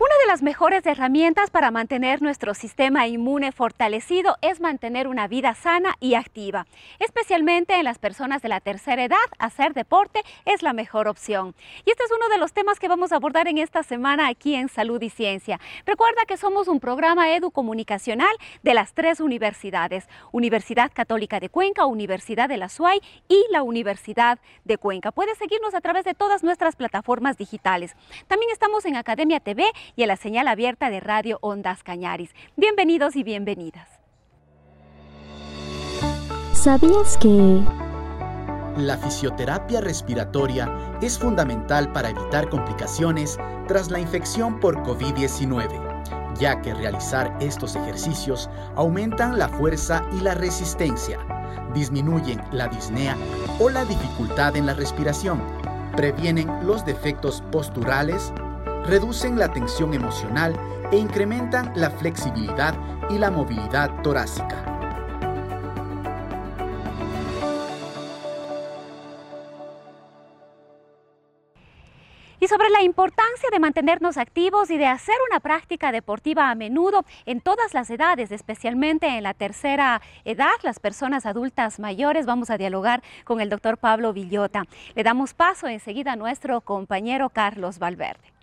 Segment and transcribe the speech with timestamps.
[0.00, 5.54] Una de las mejores herramientas para mantener nuestro sistema inmune fortalecido es mantener una vida
[5.54, 6.68] sana y activa.
[7.00, 11.52] Especialmente en las personas de la tercera edad, hacer deporte es la mejor opción.
[11.84, 14.54] Y este es uno de los temas que vamos a abordar en esta semana aquí
[14.54, 15.58] en Salud y Ciencia.
[15.84, 22.48] Recuerda que somos un programa educomunicacional de las tres universidades, Universidad Católica de Cuenca, Universidad
[22.48, 25.10] de la SUAY y la Universidad de Cuenca.
[25.10, 27.96] Puedes seguirnos a través de todas nuestras plataformas digitales.
[28.28, 29.64] También estamos en Academia TV
[29.96, 32.34] y en la señal abierta de Radio Ondas Cañaris.
[32.56, 33.88] Bienvenidos y bienvenidas.
[36.52, 37.62] ¿Sabías que...
[38.76, 40.68] La fisioterapia respiratoria
[41.02, 43.36] es fundamental para evitar complicaciones
[43.66, 50.34] tras la infección por COVID-19, ya que realizar estos ejercicios aumentan la fuerza y la
[50.34, 51.18] resistencia,
[51.74, 53.16] disminuyen la disnea
[53.58, 55.42] o la dificultad en la respiración,
[55.96, 58.32] previenen los defectos posturales,
[58.88, 60.58] reducen la tensión emocional
[60.90, 62.74] e incrementan la flexibilidad
[63.10, 64.64] y la movilidad torácica.
[72.40, 77.04] y sobre la importancia de mantenernos activos y de hacer una práctica deportiva a menudo
[77.26, 82.26] en todas las edades, especialmente en la tercera edad, las personas adultas mayores.
[82.26, 84.62] Vamos a dialogar con el doctor Pablo Villota.
[84.94, 88.37] Le damos paso enseguida a nuestro compañero Carlos Valverde.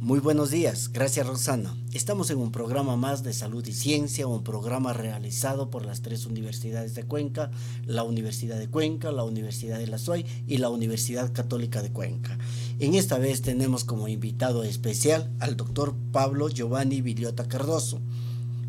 [0.00, 1.76] Muy buenos días, gracias Rosana.
[1.92, 6.24] Estamos en un programa más de salud y ciencia, un programa realizado por las tres
[6.24, 7.50] universidades de Cuenca,
[7.84, 12.38] la Universidad de Cuenca, la Universidad de la SUAY y la Universidad Católica de Cuenca.
[12.78, 18.00] En esta vez tenemos como invitado especial al doctor Pablo Giovanni Villota Cardoso.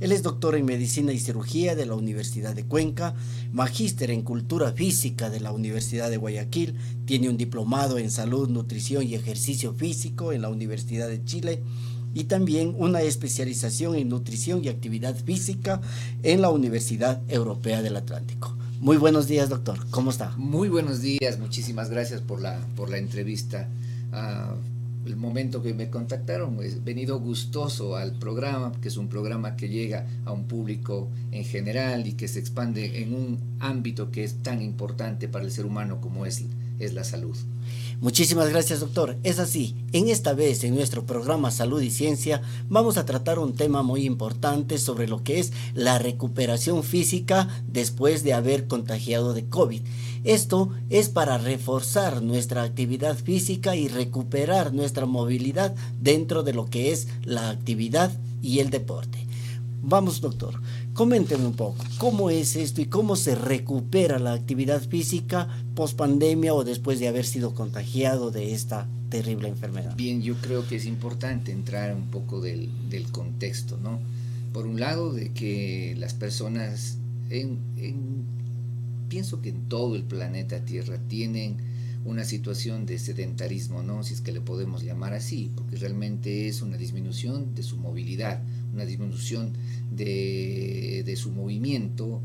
[0.01, 3.13] Él es doctor en Medicina y Cirugía de la Universidad de Cuenca,
[3.53, 6.75] magíster en Cultura Física de la Universidad de Guayaquil,
[7.05, 11.61] tiene un diplomado en Salud, Nutrición y Ejercicio Físico en la Universidad de Chile
[12.15, 15.81] y también una especialización en Nutrición y Actividad Física
[16.23, 18.57] en la Universidad Europea del Atlántico.
[18.79, 19.85] Muy buenos días, doctor.
[19.91, 20.35] ¿Cómo está?
[20.35, 21.37] Muy buenos días.
[21.37, 23.69] Muchísimas gracias por la, por la entrevista.
[24.11, 24.70] Uh,
[25.05, 29.69] el momento que me contactaron, he venido gustoso al programa, que es un programa que
[29.69, 34.43] llega a un público en general y que se expande en un ámbito que es
[34.43, 36.43] tan importante para el ser humano como es,
[36.79, 37.35] es la salud.
[37.99, 39.17] Muchísimas gracias, doctor.
[39.23, 43.53] Es así, en esta vez en nuestro programa Salud y Ciencia vamos a tratar un
[43.53, 49.45] tema muy importante sobre lo que es la recuperación física después de haber contagiado de
[49.45, 49.81] COVID.
[50.23, 56.91] Esto es para reforzar nuestra actividad física y recuperar nuestra movilidad dentro de lo que
[56.91, 58.11] es la actividad
[58.41, 59.25] y el deporte.
[59.81, 60.61] Vamos, doctor,
[60.93, 66.53] coménteme un poco, ¿cómo es esto y cómo se recupera la actividad física post pandemia
[66.53, 69.95] o después de haber sido contagiado de esta terrible enfermedad?
[69.95, 73.99] Bien, yo creo que es importante entrar un poco del, del contexto, ¿no?
[74.53, 76.97] Por un lado, de que las personas
[77.31, 78.40] en, en
[79.11, 81.57] pienso que en todo el planeta Tierra tienen
[82.05, 84.03] una situación de sedentarismo, ¿no?
[84.05, 88.41] Si es que le podemos llamar así, porque realmente es una disminución de su movilidad,
[88.73, 89.51] una disminución
[89.91, 92.21] de, de su movimiento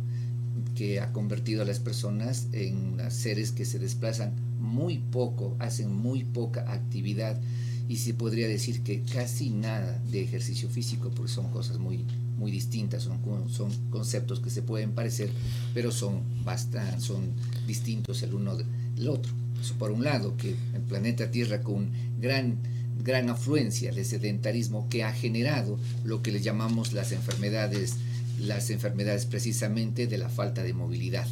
[0.77, 6.23] que ha convertido a las personas en seres que se desplazan muy poco, hacen muy
[6.23, 7.41] poca actividad
[7.89, 12.05] y se podría decir que casi nada de ejercicio físico, porque son cosas muy,
[12.37, 13.19] muy distintas, son,
[13.51, 15.31] son conceptos que se pueden parecer,
[15.75, 17.33] pero son, bastante, son
[17.67, 19.33] distintos el uno del otro.
[19.79, 21.91] Por un lado, que el planeta Tierra con
[22.21, 22.59] gran,
[23.03, 27.97] gran afluencia de sedentarismo que ha generado lo que le llamamos las enfermedades,
[28.39, 31.27] las enfermedades precisamente de la falta de movilidad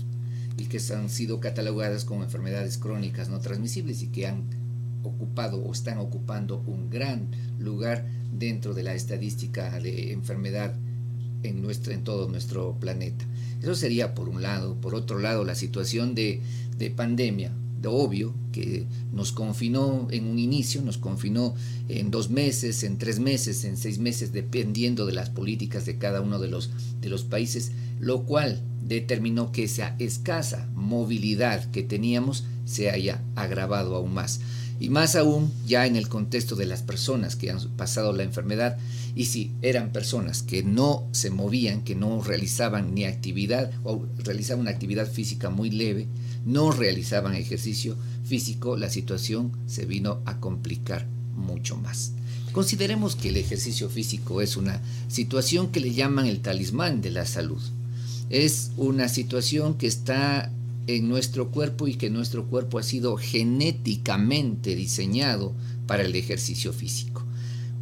[0.56, 4.44] y que han sido catalogadas como enfermedades crónicas no transmisibles y que han
[5.02, 7.28] ocupado o están ocupando un gran
[7.58, 10.74] lugar dentro de la estadística de enfermedad
[11.44, 13.24] en, nuestro, en todo nuestro planeta.
[13.62, 14.74] Eso sería por un lado.
[14.80, 16.40] Por otro lado, la situación de,
[16.76, 17.52] de pandemia
[17.86, 21.54] obvio que nos confinó en un inicio, nos confinó
[21.88, 26.20] en dos meses, en tres meses, en seis meses, dependiendo de las políticas de cada
[26.20, 26.70] uno de los,
[27.00, 33.96] de los países, lo cual determinó que esa escasa movilidad que teníamos se haya agravado
[33.96, 34.40] aún más.
[34.80, 38.76] Y más aún ya en el contexto de las personas que han pasado la enfermedad
[39.14, 44.62] y si eran personas que no se movían, que no realizaban ni actividad o realizaban
[44.62, 46.08] una actividad física muy leve,
[46.44, 51.06] no realizaban ejercicio físico, la situación se vino a complicar
[51.36, 52.12] mucho más.
[52.52, 57.26] Consideremos que el ejercicio físico es una situación que le llaman el talismán de la
[57.26, 57.60] salud.
[58.30, 60.52] Es una situación que está
[60.86, 65.54] en nuestro cuerpo y que nuestro cuerpo ha sido genéticamente diseñado
[65.86, 67.24] para el ejercicio físico.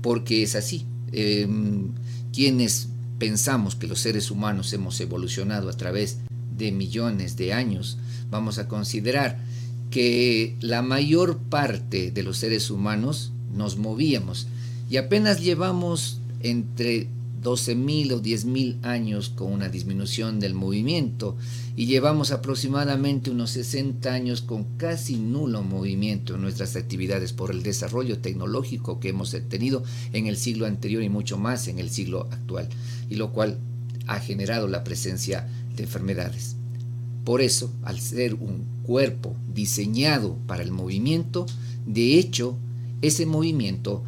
[0.01, 0.87] Porque es así.
[1.13, 1.93] Em,
[2.33, 2.89] quienes
[3.19, 6.19] pensamos que los seres humanos hemos evolucionado a través
[6.57, 7.99] de millones de años,
[8.31, 9.39] vamos a considerar
[9.91, 14.49] que la mayor parte de los seres humanos nos movíamos
[14.91, 17.09] y apenas llevamos entre
[17.43, 21.37] 12.000 o 10.000 años con una disminución del movimiento
[21.77, 27.63] y llevamos aproximadamente unos 60 años con casi nulo movimiento en nuestras actividades por el
[27.63, 32.29] desarrollo tecnológico que hemos tenido en el siglo anterior y mucho más en el siglo
[32.31, 32.69] actual,
[33.11, 33.59] y lo cual
[34.07, 36.57] ha generado la presencia de enfermedades.
[37.25, 41.47] Por eso, al ser un cuerpo diseñado para el movimiento,
[41.87, 42.57] de hecho,
[43.03, 44.05] ese movimiento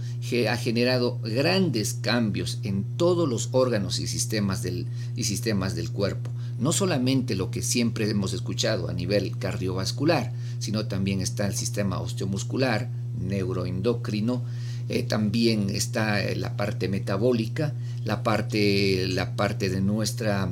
[0.49, 4.87] ha generado grandes cambios en todos los órganos y sistemas del,
[5.17, 6.31] y sistemas del cuerpo.
[6.58, 12.00] No solamente lo que siempre hemos escuchado a nivel cardiovascular, sino también está el sistema
[12.00, 12.88] osteomuscular,
[13.20, 14.43] neuroendocrino,
[14.88, 17.75] eh, también está eh, la parte metabólica,
[18.05, 20.49] la parte, la parte de nuestra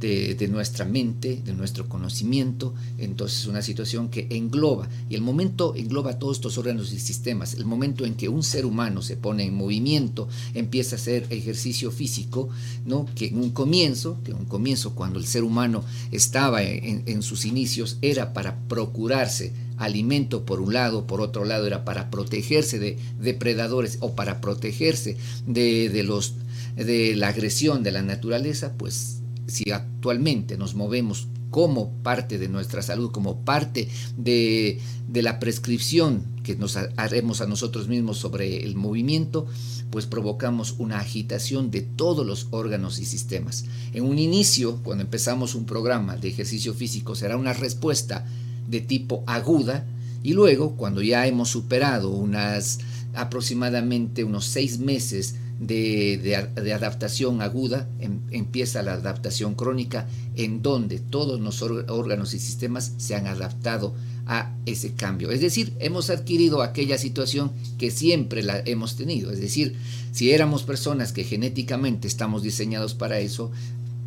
[0.00, 2.74] de, nuestra mente, de nuestro conocimiento.
[2.98, 7.54] Entonces, una situación que engloba, y el momento engloba todos estos órganos y sistemas.
[7.54, 11.90] El momento en que un ser humano se pone en movimiento, empieza a hacer ejercicio
[11.90, 12.48] físico,
[12.86, 13.06] ¿no?
[13.14, 17.44] que en un comienzo, que en un comienzo cuando el ser humano estaba en, sus
[17.44, 22.98] inicios, era para procurarse alimento por un lado, por otro lado era para protegerse de
[23.20, 25.16] depredadores o para protegerse
[25.46, 26.34] de, de los
[26.76, 29.19] de la agresión de la naturaleza, pues
[29.50, 34.80] si actualmente nos movemos como parte de nuestra salud, como parte de,
[35.12, 39.46] la prescripción que nos haremos a nosotros mismos sobre el movimiento,
[39.90, 43.64] pues provocamos una agitación de todos los órganos y sistemas.
[43.92, 48.24] En un inicio, cuando empezamos un programa de ejercicio físico, será una respuesta
[48.68, 49.84] de tipo aguda
[50.22, 52.78] y luego, cuando ya hemos superado unas
[53.14, 61.38] aproximadamente unos seis meses de, adaptación aguda, em, empieza la adaptación crónica, en donde todos
[61.38, 63.94] los órganos y sistemas se han adaptado
[64.26, 65.30] a ese cambio.
[65.30, 69.30] Es decir, hemos adquirido aquella situación que siempre la hemos tenido.
[69.30, 69.76] Es decir,
[70.12, 73.50] si éramos personas que genéticamente estamos diseñados para eso,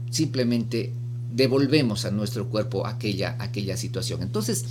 [0.10, 0.92] simplemente
[1.32, 4.24] devolvemos a nuestro cuerpo aquella, aquella situación.
[4.24, 4.66] Entonces,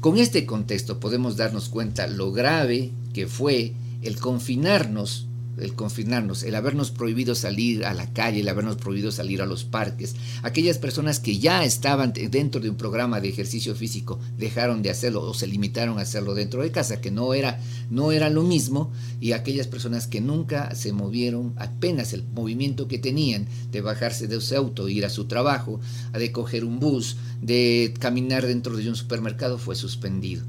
[0.00, 5.26] con este contexto podemos darnos cuenta lo grave que fue el confinarnos
[5.58, 9.64] el confinarnos, el habernos prohibido salir a la calle, el habernos prohibido salir a los
[9.64, 10.14] parques.
[10.42, 15.22] Aquellas personas que ya estaban dentro de un programa de ejercicio físico dejaron de hacerlo
[15.22, 17.60] o se limitaron a hacerlo dentro de casa, que no era,
[17.90, 18.90] no era lo mismo,
[19.20, 24.40] y aquellas personas que nunca se movieron, apenas el movimiento que tenían de bajarse de
[24.40, 25.80] su auto, ir a su trabajo,
[26.12, 30.42] de coger un bus, de caminar dentro de un supermercado, fue suspendido.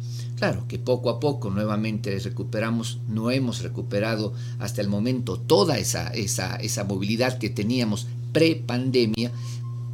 [0.44, 6.10] Claro que poco a poco nuevamente recuperamos, no hemos recuperado hasta el momento toda esa,
[6.10, 9.32] esa, esa movilidad que teníamos pre-pandemia,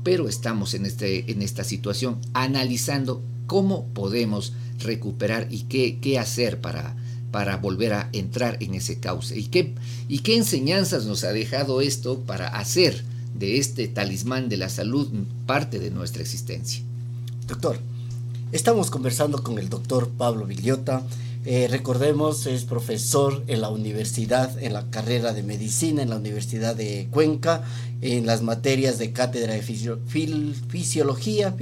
[0.03, 6.59] pero estamos en, este, en esta situación analizando cómo podemos recuperar y qué, qué hacer
[6.59, 6.95] para,
[7.29, 9.37] para volver a entrar en ese cauce.
[9.37, 9.75] ¿Y qué,
[10.07, 13.03] ¿Y qué enseñanzas nos ha dejado esto para hacer
[13.37, 15.11] de este talismán de la salud
[15.45, 16.81] parte de nuestra existencia?
[17.45, 17.79] Doctor,
[18.51, 21.03] Estamos conversando con el doctor Pablo Villota.
[21.45, 26.75] Eh, recordemos, es profesor en la universidad, en la carrera de medicina, en la Universidad
[26.75, 27.61] de Cuenca,
[28.01, 31.53] en las materias de cátedra de fisiología,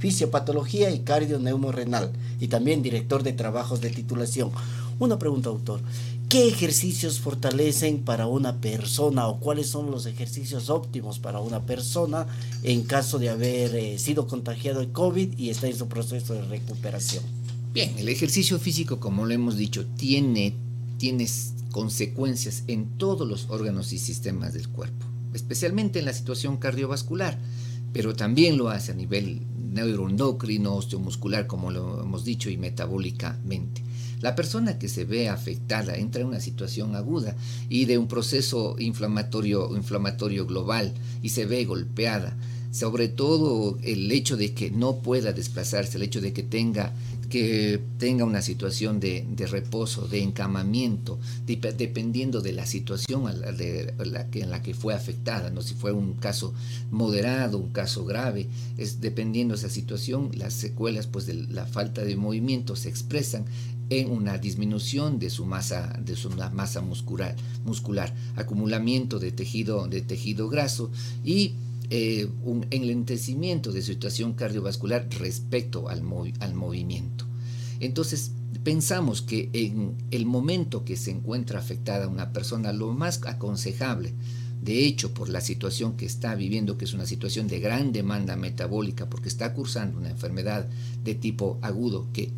[0.00, 2.10] fisiopatología y cardio-neumorenal,
[2.40, 4.50] y también director de trabajos de titulación.
[4.98, 5.80] Una pregunta, doctor.
[6.28, 12.26] ¿Qué ejercicios fortalecen para una persona o cuáles son los ejercicios óptimos para una persona
[12.62, 16.42] en caso de haber eh, sido contagiado de COVID y está en su proceso de
[16.42, 17.22] recuperación?
[17.72, 20.54] Bien, el ejercicio físico, como lo hemos dicho, tiene,
[20.98, 21.28] tiene
[21.70, 27.38] consecuencias en todos los órganos y sistemas del cuerpo, especialmente en la situación cardiovascular,
[27.92, 29.40] pero también lo hace a nivel
[29.72, 33.82] neuroendocrino, osteomuscular, como lo hemos dicho, y metabólicamente.
[34.24, 37.36] La persona que se ve afectada entra en una situación aguda
[37.68, 42.34] y de un proceso inflamatorio, inflamatorio global y se ve golpeada.
[42.72, 46.94] Sobre todo el hecho de que no pueda desplazarse, el hecho de que tenga
[47.34, 54.74] que tenga una situación de, reposo, de encamamiento, dependiendo de la situación en la que
[54.74, 55.62] fue afectada, ¿no?
[55.62, 56.54] si fue un caso
[56.90, 58.46] moderado, un caso grave,
[58.78, 63.46] es dependiendo de esa situación, las secuelas pues, de la falta de movimiento se expresan
[63.90, 70.00] en una disminución de su masa, de su masa muscular, muscular acumulamiento de tejido, de
[70.00, 70.90] tejido graso
[71.24, 71.54] y
[71.90, 76.02] eh, un enlentecimiento de situación cardiovascular respecto al,
[76.40, 77.26] al movimiento.
[77.80, 84.14] Entonces, pensamos que en el momento que se encuentra afectada una persona, lo más aconsejable,
[84.62, 88.34] de hecho, por la situación que está viviendo, que es una situación de gran demanda
[88.34, 90.66] metabólica, porque está cursando una enfermedad
[91.02, 92.32] de tipo agudo que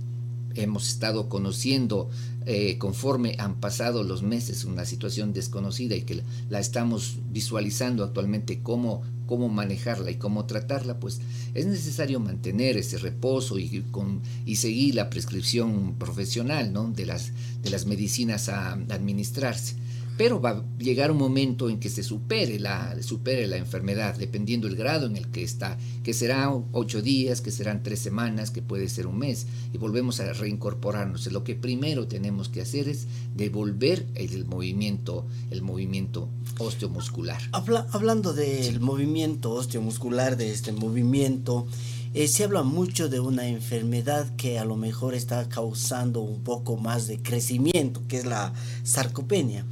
[0.56, 2.10] hemos estado conociendo
[2.46, 8.60] eh, conforme han pasado los meses, una situación desconocida y que la estamos visualizando actualmente
[8.62, 11.20] cómo, cómo manejarla y cómo tratarla, pues
[11.54, 16.90] es necesario mantener ese reposo y, con, y seguir la prescripción profesional ¿no?
[16.90, 17.32] de, las,
[17.62, 19.74] de las medicinas a administrarse
[20.16, 24.66] pero va a llegar un momento en que se supere la, supere la enfermedad, dependiendo
[24.66, 28.62] el grado en el que está, que será ocho días, que serán tres semanas, que
[28.62, 31.30] puede ser un mes, y volvemos a reincorporarnos.
[31.32, 37.40] Lo que primero tenemos que hacer es devolver el movimiento, el movimiento osteomuscular.
[37.52, 41.66] hablando del movimiento osteomuscular, de este movimiento,
[42.14, 46.78] eh, se habla mucho de una enfermedad que a lo mejor está causando un poco
[46.78, 48.54] más de crecimiento, que es la
[48.84, 49.66] sarcopenia.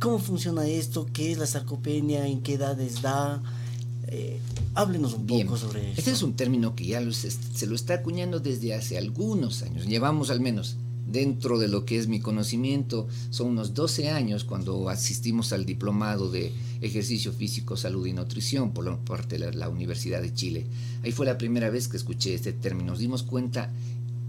[0.00, 1.08] ¿Cómo funciona esto?
[1.12, 2.26] ¿Qué es la sarcopenia?
[2.26, 3.42] ¿En qué edades da?
[4.06, 4.38] Eh,
[4.74, 6.00] háblenos un poco sobre esto.
[6.00, 9.86] Este es un término que ya se lo está acuñando desde hace algunos años.
[9.86, 10.76] Llevamos al menos
[11.10, 16.30] dentro de lo que es mi conocimiento, son unos 12 años cuando asistimos al diplomado
[16.30, 20.66] de ejercicio físico, salud y nutrición por parte de la Universidad de Chile.
[21.02, 22.92] Ahí fue la primera vez que escuché este término.
[22.92, 23.72] Nos dimos cuenta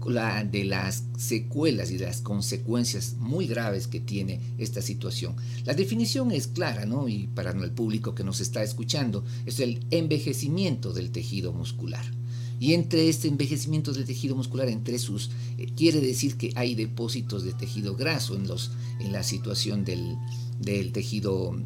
[0.00, 5.36] de las secuelas y las consecuencias muy graves que tiene esta situación.
[5.66, 7.08] La definición es clara, ¿no?
[7.08, 12.04] Y para el público que nos está escuchando, es el envejecimiento del tejido muscular.
[12.58, 17.42] Y entre este envejecimiento del tejido muscular, entre sus, eh, quiere decir que hay depósitos
[17.42, 20.16] de tejido graso en, los, en la situación del,
[20.60, 21.56] del, tejido,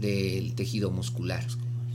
[0.00, 1.46] del tejido muscular.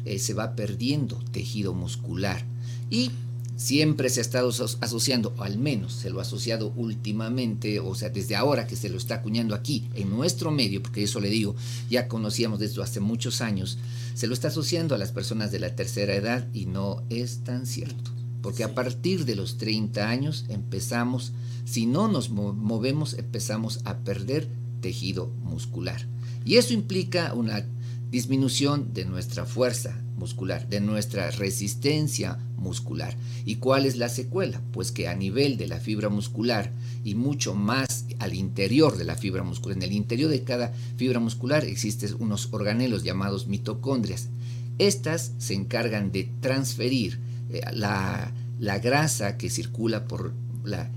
[0.05, 2.45] Eh, se va perdiendo tejido muscular.
[2.89, 3.11] Y
[3.57, 8.09] siempre se ha estado asociando, o al menos se lo ha asociado últimamente, o sea,
[8.09, 11.55] desde ahora que se lo está acuñando aquí, en nuestro medio, porque eso le digo,
[11.89, 13.79] ya conocíamos desde hace muchos años,
[14.13, 17.65] se lo está asociando a las personas de la tercera edad y no es tan
[17.65, 18.11] cierto.
[18.41, 21.33] Porque a partir de los 30 años empezamos,
[21.65, 24.47] si no nos movemos, empezamos a perder
[24.81, 26.07] tejido muscular.
[26.45, 27.65] Y eso implica una
[28.11, 33.15] disminución de nuestra fuerza muscular, de nuestra resistencia muscular.
[33.45, 34.61] ¿Y cuál es la secuela?
[34.71, 36.71] Pues que a nivel de la fibra muscular
[37.03, 41.19] y mucho más al interior de la fibra muscular, en el interior de cada fibra
[41.19, 44.29] muscular existen unos organelos llamados mitocondrias.
[44.77, 50.33] Estas se encargan de transferir eh, la, la grasa que circula por
[50.63, 50.89] la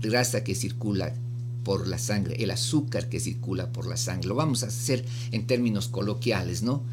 [0.00, 1.14] grasa que circula
[1.64, 4.28] por la sangre, el azúcar que circula por la sangre.
[4.28, 6.84] Lo vamos a hacer en términos coloquiales, ¿no?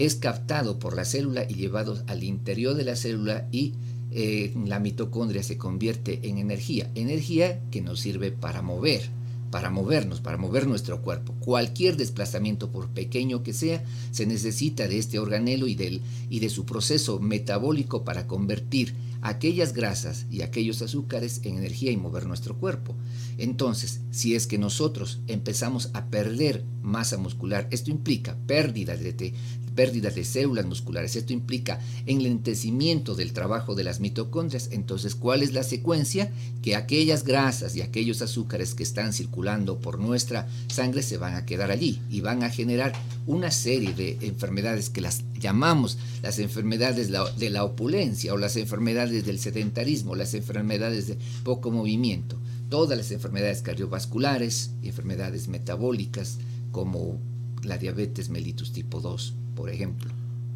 [0.00, 3.74] Es captado por la célula y llevado al interior de la célula y
[4.10, 9.10] eh, la mitocondria se convierte en energía, energía que nos sirve para mover,
[9.50, 11.34] para movernos, para mover nuestro cuerpo.
[11.40, 16.48] Cualquier desplazamiento, por pequeño que sea, se necesita de este organelo y, del, y de
[16.48, 22.56] su proceso metabólico para convertir aquellas grasas y aquellos azúcares en energía y mover nuestro
[22.56, 22.94] cuerpo.
[23.38, 29.34] Entonces, si es que nosotros empezamos a perder masa muscular, esto implica pérdida de,
[29.80, 35.54] pérdida de células musculares, esto implica enlentecimiento del trabajo de las mitocondrias, entonces, ¿cuál es
[35.54, 36.30] la secuencia?
[36.60, 41.46] Que aquellas grasas y aquellos azúcares que están circulando por nuestra sangre se van a
[41.46, 42.92] quedar allí y van a generar
[43.26, 49.24] una serie de enfermedades que las llamamos las enfermedades de la opulencia o las enfermedades
[49.24, 52.36] del sedentarismo, las enfermedades de poco movimiento.
[52.68, 56.36] Todas las enfermedades cardiovasculares enfermedades metabólicas
[56.70, 57.18] como
[57.62, 60.10] la diabetes mellitus tipo 2, por ejemplo.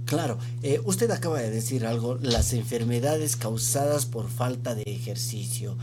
[0.06, 5.76] Claro, eh, usted acaba de decir algo, las enfermedades causadas por falta de ejercicio.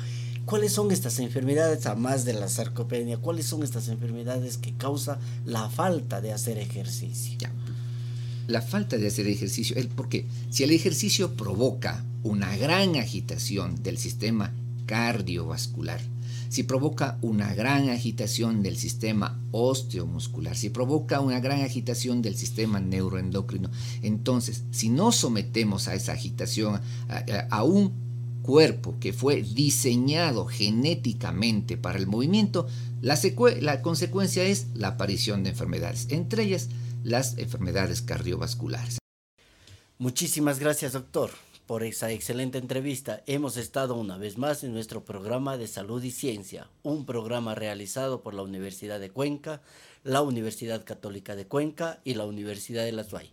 [0.46, 3.18] ¿Cuáles son estas enfermedades, además de la sarcopenia?
[3.18, 7.48] ¿Cuáles son estas enfermedades que causa la falta de hacer ejercicio?
[8.48, 14.52] la falta de hacer ejercicio, porque si el ejercicio provoca una gran agitación del sistema
[14.88, 16.02] cardiovascular,
[16.52, 22.82] si provoca una gran agitación del sistema osteomuscular, si provoca una gran agitación del sistema
[22.82, 26.82] neuroendocrino, entonces si no sometemos a esa agitación
[27.50, 27.94] a, un
[28.42, 32.68] cuerpo que fue diseñado genéticamente para el movimiento,
[33.00, 33.18] la,
[33.62, 36.68] la consecuencia es la aparición de enfermedades, entre ellas
[37.02, 38.98] las enfermedades cardiovasculares.
[40.00, 41.32] Muchísimas gracias, doctor
[41.72, 43.24] por esa excelente entrevista.
[43.28, 48.22] Hemos estado una vez más en nuestro programa de Salud y Ciencia, un programa realizado
[48.24, 49.62] por la Universidad de Cuenca,
[50.04, 53.32] la Universidad Católica de Cuenca y la Universidad de la SUAY.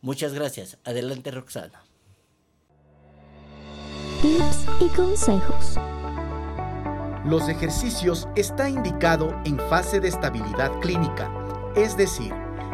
[0.00, 0.78] Muchas gracias.
[0.84, 1.82] Adelante, Roxana.
[4.22, 5.74] Tips y consejos.
[7.26, 11.30] Los ejercicios está indicado en fase de estabilidad clínica,
[11.76, 12.32] es decir,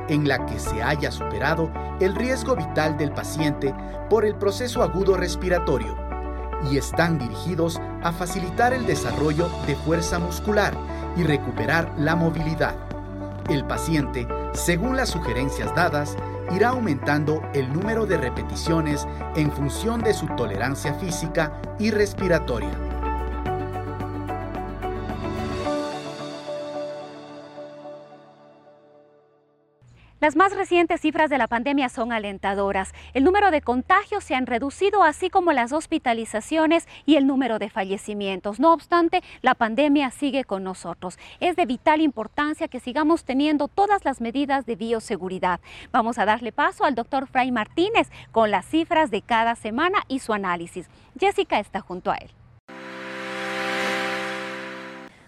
[0.08, 1.70] en la que se haya superado
[2.00, 3.74] el riesgo vital del paciente
[4.10, 5.96] por el proceso agudo respiratorio
[6.70, 10.74] y están dirigidos a facilitar el desarrollo de fuerza muscular
[11.16, 12.74] y recuperar la movilidad.
[13.48, 16.16] El paciente, según las sugerencias dadas,
[16.54, 19.06] irá aumentando el número de repeticiones
[19.36, 22.93] en función de su tolerancia física y respiratoria.
[30.24, 32.94] Las más recientes cifras de la pandemia son alentadoras.
[33.12, 37.68] El número de contagios se han reducido, así como las hospitalizaciones y el número de
[37.68, 38.58] fallecimientos.
[38.58, 41.18] No obstante, la pandemia sigue con nosotros.
[41.40, 45.60] Es de vital importancia que sigamos teniendo todas las medidas de bioseguridad.
[45.92, 50.20] Vamos a darle paso al doctor Fray Martínez con las cifras de cada semana y
[50.20, 50.88] su análisis.
[51.20, 52.30] Jessica está junto a él.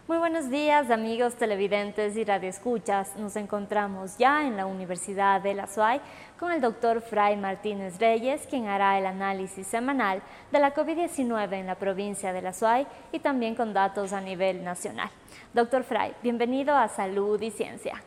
[0.08, 3.16] Muy buenos días amigos televidentes y radioescuchas.
[3.16, 6.00] Nos encontramos ya en la Universidad de la SUAY
[6.38, 10.22] con el doctor Fray Martínez Reyes, quien hará el análisis semanal
[10.52, 14.62] de la COVID-19 en la provincia de la SUAY y también con datos a nivel
[14.62, 15.10] nacional.
[15.52, 18.00] Doctor Fray, bienvenido a Salud y Ciencia.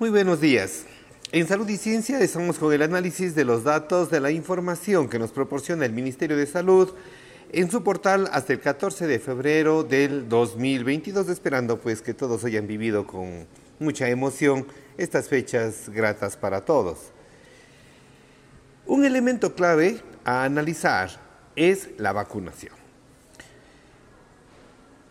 [0.00, 0.84] Muy buenos días.
[1.30, 5.20] En Salud y Ciencia estamos con el análisis de los datos de la información que
[5.20, 6.92] nos proporciona el Ministerio de Salud
[7.52, 12.66] en su portal hasta el 14 de febrero del 2022, esperando pues que todos hayan
[12.66, 13.46] vivido con
[13.78, 17.12] mucha emoción estas fechas gratas para todos.
[18.86, 21.10] Un elemento clave a analizar
[21.56, 22.85] es la vacunación.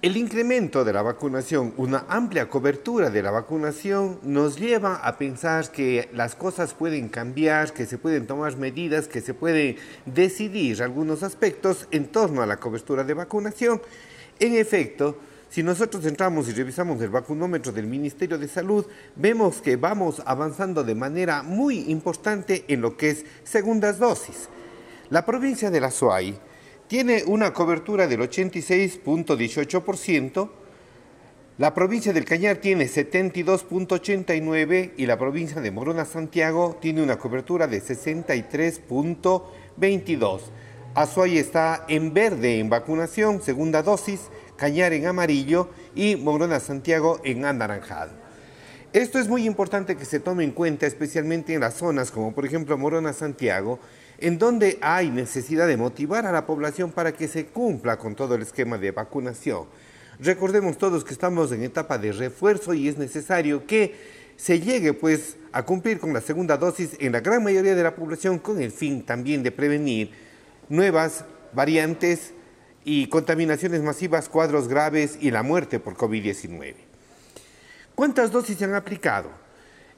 [0.06, 5.72] El incremento de la vacunación, una amplia cobertura de la vacunación, nos lleva a pensar
[5.72, 11.24] que las cosas pueden cambiar, que se pueden tomar medidas, que se pueden decidir algunos
[11.24, 13.82] aspectos en torno a la cobertura de vacunación.
[14.38, 15.18] En efecto,
[15.50, 20.84] si nosotros entramos y revisamos el vacunómetro del Ministerio de Salud, vemos que vamos avanzando
[20.84, 24.50] de manera muy importante en lo que es segundas dosis.
[25.10, 26.38] La provincia de la SUAY
[26.88, 30.50] tiene una cobertura del 86.18%,
[31.58, 37.66] la provincia del Cañar tiene 72.89% y la provincia de Morona Santiago tiene una cobertura
[37.68, 40.42] de 63.22%.
[40.96, 47.44] Azuay está en verde en vacunación, segunda dosis, Cañar en amarillo y Morona Santiago en
[47.44, 48.14] anaranjado.
[48.94, 52.46] Esto es muy importante que se tome en cuenta, especialmente en las zonas como por
[52.46, 53.80] ejemplo Morona Santiago,
[54.18, 58.36] en donde hay necesidad de motivar a la población para que se cumpla con todo
[58.36, 59.66] el esquema de vacunación.
[60.20, 63.96] Recordemos todos que estamos en etapa de refuerzo y es necesario que
[64.38, 67.96] se llegue pues a cumplir con la segunda dosis en la gran mayoría de la
[67.96, 70.12] población con el fin también de prevenir
[70.70, 72.34] nuevas variantes
[72.84, 76.76] y contaminaciones masivas, cuadros graves y la muerte por COVID-19.
[77.96, 79.45] ¿Cuántas dosis se han aplicado?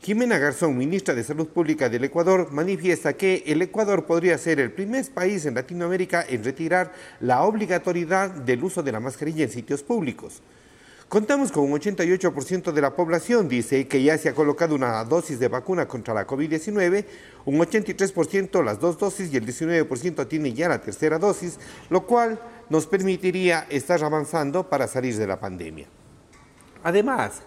[0.00, 4.70] Jimena Garzón, ministra de Salud Pública del Ecuador, manifiesta que el Ecuador podría ser el
[4.70, 9.82] primer país en Latinoamérica en retirar la obligatoriedad del uso de la mascarilla en sitios
[9.82, 10.40] públicos.
[11.12, 15.38] Contamos con un 88% de la población, dice, que ya se ha colocado una dosis
[15.38, 17.04] de vacuna contra la COVID-19,
[17.44, 21.58] un 83% las dos dosis y el 19% tiene ya la tercera dosis,
[21.90, 25.86] lo cual nos permitiría estar avanzando para salir de la pandemia.
[26.82, 27.42] Además,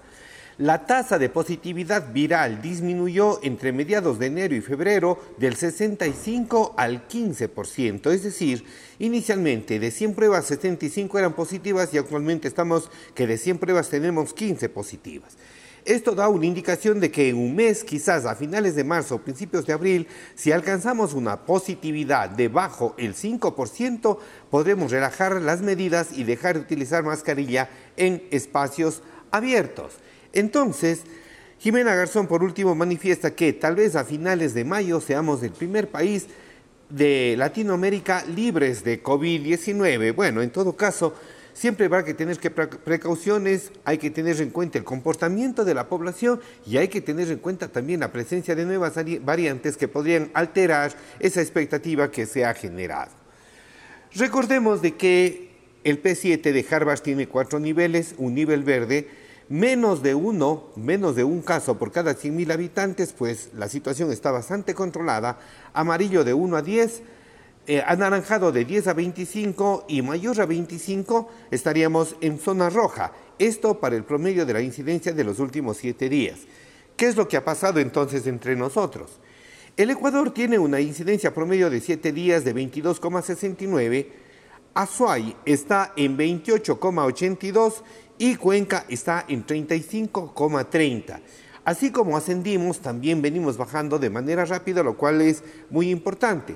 [0.57, 7.07] la tasa de positividad viral disminuyó entre mediados de enero y febrero del 65 al
[7.09, 8.63] 15%, es decir,
[8.99, 14.33] inicialmente de 100 pruebas 75 eran positivas y actualmente estamos que de 100 pruebas tenemos
[14.33, 15.35] 15 positivas.
[15.83, 19.21] Esto da una indicación de que en un mes, quizás a finales de marzo o
[19.21, 24.17] principios de abril, si alcanzamos una positividad debajo el 5%,
[24.49, 29.99] podremos relajar las medidas y dejar de utilizar mascarilla en espacios abiertos.
[30.35, 31.01] Entonces,
[31.59, 35.87] Jimena Garzón, por último, manifiesta que tal vez a finales de mayo seamos el primer
[35.89, 36.27] país
[36.89, 40.13] de Latinoamérica libres de COVID-19.
[40.13, 41.15] Bueno, en todo caso,
[41.53, 45.73] siempre va a que tener que precauciones, hay que tener en cuenta el comportamiento de
[45.73, 49.87] la población y hay que tener en cuenta también la presencia de nuevas variantes que
[49.87, 53.11] podrían alterar esa expectativa que se ha generado.
[54.13, 55.49] Recordemos de que
[55.85, 59.07] el P7 de Harvard tiene cuatro niveles, un nivel verde,
[59.49, 64.31] menos de uno, menos de un caso por cada 100.000 habitantes, pues la situación está
[64.31, 65.39] bastante controlada.
[65.73, 67.03] Amarillo de 1 a 10,
[67.67, 73.11] eh, anaranjado de 10 a 25 y mayor a 25 estaríamos en zona roja.
[73.39, 76.39] Esto para el promedio de la incidencia de los últimos siete días.
[76.95, 79.19] ¿Qué es lo que ha pasado entonces entre nosotros?
[79.77, 84.07] El Ecuador tiene una incidencia promedio de 7 días de 22,69,
[84.73, 87.83] Azuay está en 28,82
[88.17, 91.19] y Cuenca está en 35,30.
[91.65, 96.55] Así como ascendimos, también venimos bajando de manera rápida, lo cual es muy importante.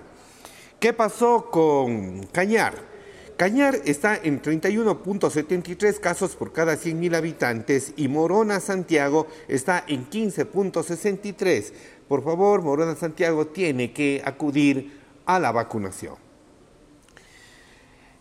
[0.80, 2.90] ¿Qué pasó con Cañar?
[3.36, 11.72] Cañar está en 31.73 casos por cada 100.000 habitantes y Morona Santiago está en 15.63.
[12.08, 16.29] Por favor, Morona Santiago tiene que acudir a la vacunación.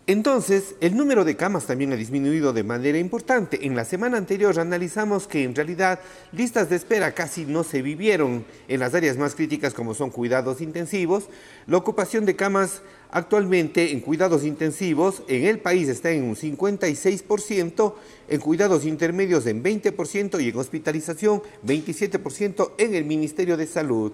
[0.09, 3.67] Entonces, el número de camas también ha disminuido de manera importante.
[3.67, 5.99] En la semana anterior analizamos que en realidad
[6.31, 10.61] listas de espera casi no se vivieron en las áreas más críticas como son cuidados
[10.61, 11.25] intensivos.
[11.67, 17.93] La ocupación de camas actualmente en cuidados intensivos en el país está en un 56%,
[18.29, 24.13] en cuidados intermedios en 20% y en hospitalización 27% en el Ministerio de Salud.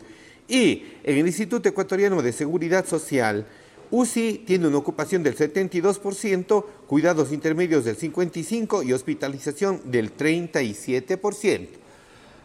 [0.49, 3.47] Y en el Instituto Ecuatoriano de Seguridad Social,
[3.91, 11.67] UCI tiene una ocupación del 72%, cuidados intermedios del 55% y hospitalización del 37%.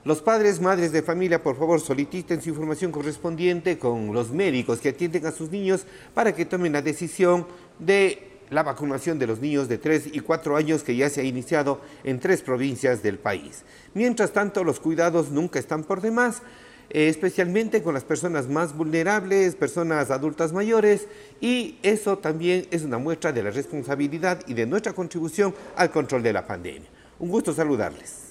[0.02, 4.88] Los padres, madres de familia, por favor, soliciten su información correspondiente con los médicos que
[4.88, 7.46] atienden a sus niños para que tomen la decisión
[7.78, 11.24] de la vacunación de los niños de 3 y 4 años que ya se ha
[11.24, 13.62] iniciado en tres provincias del país.
[13.94, 16.42] Mientras tanto, los cuidados nunca están por demás.
[16.90, 21.06] Eh, especialmente con las personas más vulnerables, personas adultas mayores,
[21.40, 26.24] y eso también es una muestra de la responsabilidad y de nuestra contribución al control
[26.24, 26.88] de la pandemia.
[27.20, 28.30] Un gusto saludarles.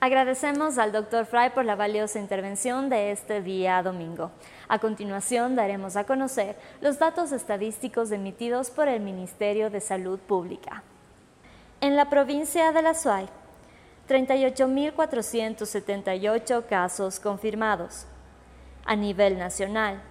[0.00, 4.30] Agradecemos al doctor Fry por la valiosa intervención de este día domingo.
[4.68, 10.82] A continuación daremos a conocer los datos estadísticos emitidos por el Ministerio de Salud Pública.
[11.80, 13.30] En la provincia de La Suay,
[14.08, 18.06] 38.478 casos confirmados.
[18.84, 20.02] A nivel nacional,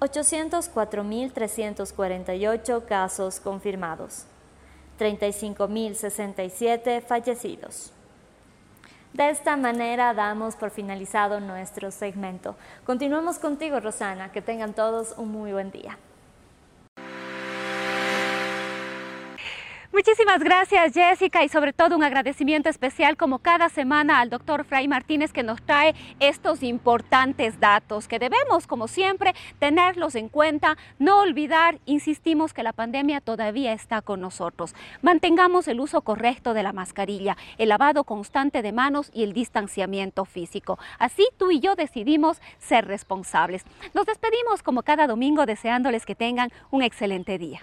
[0.00, 4.26] 804.348 casos confirmados.
[4.98, 7.92] 35.067 fallecidos.
[9.12, 12.56] De esta manera damos por finalizado nuestro segmento.
[12.84, 14.30] Continuamos contigo, Rosana.
[14.32, 15.96] Que tengan todos un muy buen día.
[19.96, 24.88] Muchísimas gracias Jessica y sobre todo un agradecimiento especial como cada semana al doctor Fray
[24.88, 31.20] Martínez que nos trae estos importantes datos que debemos como siempre tenerlos en cuenta, no
[31.20, 34.74] olvidar, insistimos que la pandemia todavía está con nosotros.
[35.00, 40.26] Mantengamos el uso correcto de la mascarilla, el lavado constante de manos y el distanciamiento
[40.26, 40.78] físico.
[40.98, 43.64] Así tú y yo decidimos ser responsables.
[43.94, 47.62] Nos despedimos como cada domingo deseándoles que tengan un excelente día.